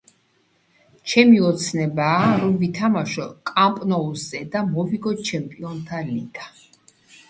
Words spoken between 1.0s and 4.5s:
ჩემი ოცნებაა რომ ვითამაშო კამპნოუზე